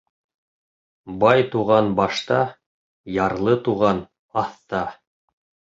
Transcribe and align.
Бай 1.23 1.43
туған 1.57 1.91
башта, 1.99 2.41
ярлы 3.19 3.55
туған 3.71 4.03
аҫта. 4.47 4.85